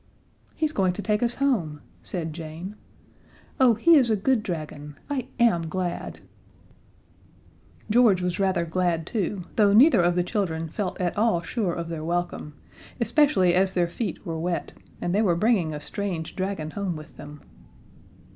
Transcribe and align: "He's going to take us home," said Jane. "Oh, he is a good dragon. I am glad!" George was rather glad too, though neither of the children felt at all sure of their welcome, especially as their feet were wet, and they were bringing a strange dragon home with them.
"He's 0.55 0.71
going 0.71 0.93
to 0.93 1.03
take 1.03 1.21
us 1.21 1.35
home," 1.35 1.79
said 2.01 2.33
Jane. 2.33 2.75
"Oh, 3.59 3.75
he 3.75 3.97
is 3.97 4.09
a 4.09 4.15
good 4.15 4.41
dragon. 4.41 4.97
I 5.11 5.27
am 5.39 5.69
glad!" 5.69 6.21
George 7.87 8.19
was 8.19 8.39
rather 8.39 8.65
glad 8.65 9.05
too, 9.05 9.43
though 9.57 9.73
neither 9.73 10.01
of 10.01 10.15
the 10.15 10.23
children 10.23 10.69
felt 10.69 10.99
at 10.99 11.15
all 11.15 11.41
sure 11.43 11.73
of 11.73 11.87
their 11.89 12.03
welcome, 12.03 12.55
especially 12.99 13.53
as 13.53 13.73
their 13.73 13.87
feet 13.87 14.25
were 14.25 14.39
wet, 14.39 14.73
and 14.99 15.13
they 15.13 15.21
were 15.21 15.35
bringing 15.35 15.71
a 15.71 15.79
strange 15.79 16.35
dragon 16.35 16.71
home 16.71 16.95
with 16.95 17.17
them. 17.17 17.41